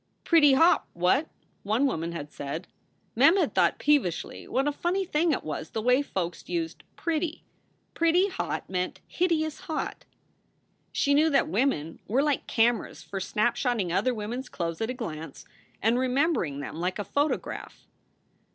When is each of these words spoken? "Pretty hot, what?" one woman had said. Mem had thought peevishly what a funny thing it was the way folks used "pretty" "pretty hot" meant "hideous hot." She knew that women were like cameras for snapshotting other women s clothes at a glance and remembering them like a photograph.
"Pretty 0.23 0.53
hot, 0.53 0.87
what?" 0.93 1.29
one 1.61 1.85
woman 1.85 2.11
had 2.11 2.31
said. 2.31 2.67
Mem 3.15 3.37
had 3.37 3.53
thought 3.53 3.77
peevishly 3.77 4.47
what 4.47 4.67
a 4.67 4.71
funny 4.71 5.05
thing 5.05 5.31
it 5.31 5.43
was 5.43 5.69
the 5.69 5.81
way 5.83 6.01
folks 6.01 6.49
used 6.49 6.83
"pretty" 6.95 7.43
"pretty 7.93 8.27
hot" 8.27 8.67
meant 8.67 8.99
"hideous 9.07 9.59
hot." 9.59 10.05
She 10.91 11.13
knew 11.13 11.29
that 11.29 11.47
women 11.47 11.99
were 12.07 12.23
like 12.23 12.47
cameras 12.47 13.03
for 13.03 13.19
snapshotting 13.19 13.91
other 13.91 14.15
women 14.15 14.39
s 14.39 14.49
clothes 14.49 14.81
at 14.81 14.89
a 14.89 14.95
glance 14.95 15.45
and 15.83 15.99
remembering 15.99 16.61
them 16.61 16.77
like 16.77 16.97
a 16.97 17.03
photograph. 17.05 17.85